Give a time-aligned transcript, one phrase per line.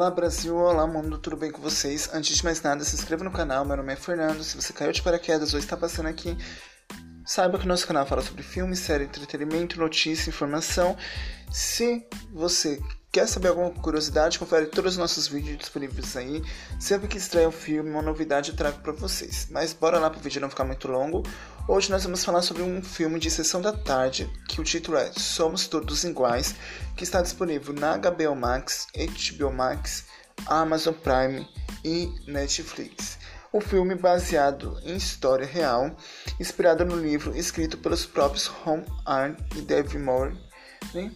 [0.00, 2.08] Olá Brasil, olá mundo, tudo bem com vocês?
[2.14, 4.42] Antes de mais nada, se inscreva no canal, meu nome é Fernando.
[4.42, 6.34] Se você caiu de paraquedas ou está passando aqui,
[7.22, 10.96] saiba que o nosso canal fala sobre filme, série, entretenimento, notícia, informação.
[11.52, 12.02] Se
[12.32, 12.80] você
[13.12, 16.42] quer saber alguma curiosidade, confere todos os nossos vídeos disponíveis aí.
[16.78, 19.48] Sempre que estreia um filme, uma novidade eu trago para vocês.
[19.50, 21.22] Mas bora lá para o vídeo não ficar muito longo.
[21.68, 25.10] Hoje nós vamos falar sobre um filme de sessão da tarde, que o título é
[25.12, 26.54] Somos Todos Iguais,
[26.96, 30.04] que está disponível na HBO Max, HBO Max,
[30.46, 31.48] Amazon Prime
[31.84, 33.18] e Netflix.
[33.52, 35.96] O filme baseado em história real,
[36.38, 40.38] inspirado no livro escrito pelos próprios Ron Arn e Dave Moore,
[40.94, 41.10] né,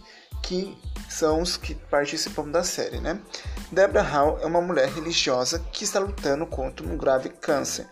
[0.45, 0.77] que
[1.09, 3.19] são os que participam da série, né?
[3.73, 7.87] Deborah Hall é uma mulher religiosa que está lutando contra um grave câncer.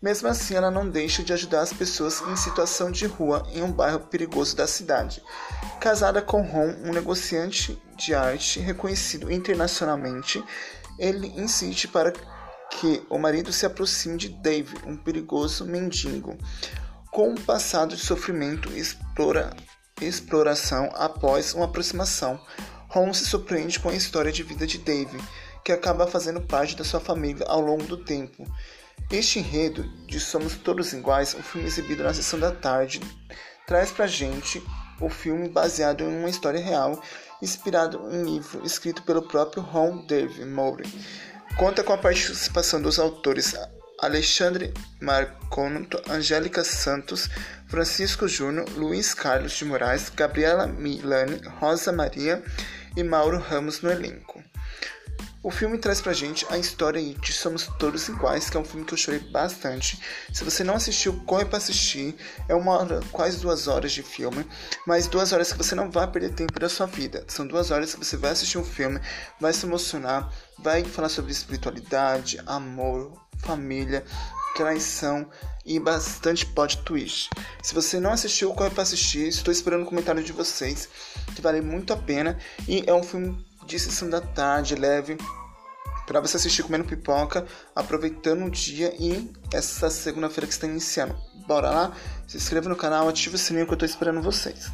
[0.00, 3.72] Mesmo assim, ela não deixa de ajudar as pessoas em situação de rua em um
[3.72, 5.22] bairro perigoso da cidade.
[5.80, 10.42] Casada com Ron, um negociante de arte reconhecido internacionalmente,
[10.98, 12.12] ele insiste para
[12.70, 16.36] que o marido se aproxime de Dave, um perigoso mendigo,
[17.10, 19.50] com um passado de sofrimento explora,
[20.00, 22.40] exploração após uma aproximação.
[22.88, 25.18] Ron se surpreende com a história de vida de Dave,
[25.64, 28.46] que acaba fazendo parte da sua família ao longo do tempo.
[29.10, 33.00] Este enredo de Somos Todos Iguais, um filme exibido na sessão da tarde,
[33.66, 34.62] traz pra gente
[35.00, 37.00] o filme baseado em uma história real,
[37.42, 40.84] inspirado em um livro escrito pelo próprio Ron Dave Moore.
[41.56, 43.54] Conta com a participação dos autores
[44.00, 47.30] Alexandre Marconto, Angélica Santos,
[47.68, 52.42] Francisco Júnior, Luiz Carlos de Moraes, Gabriela Milani, Rosa Maria
[52.96, 54.42] e Mauro Ramos no elenco.
[55.42, 58.84] O filme traz pra gente a história de Somos Todos Iguais, que é um filme
[58.84, 60.00] que eu chorei bastante.
[60.32, 62.16] Se você não assistiu, corre pra assistir.
[62.48, 64.44] É uma hora, quase duas horas de filme,
[64.84, 67.24] mas duas horas que você não vai perder tempo da sua vida.
[67.28, 69.00] São duas horas que você vai assistir um filme,
[69.40, 74.04] vai se emocionar, vai falar sobre espiritualidade, amor, família,
[74.56, 75.28] traição
[75.64, 77.30] e bastante plot twist.
[77.62, 79.28] Se você não assistiu, corre pra assistir.
[79.28, 80.88] Estou esperando o comentário de vocês,
[81.34, 82.38] que vale muito a pena.
[82.66, 85.18] E é um filme de sessão da tarde, leve,
[86.06, 91.16] para você assistir comendo pipoca, aproveitando o dia e essa segunda-feira que está iniciando.
[91.46, 91.92] Bora lá?
[92.26, 94.70] Se inscreva no canal, ative o sininho que eu estou esperando vocês.